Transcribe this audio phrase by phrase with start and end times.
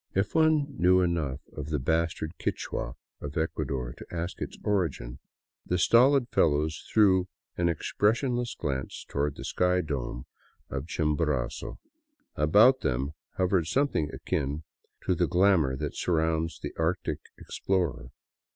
[0.15, 5.19] If one knew enough of the bastard Quichua of Ecuador to ask its origin,
[5.63, 10.25] the stolid fellows threw an ex pressionless glance toward the icy dome
[10.71, 11.77] of Chimborazo.
[12.35, 14.63] About them hovered something akin
[15.05, 18.09] to the glamour that surrounds the Arctic ex plorer.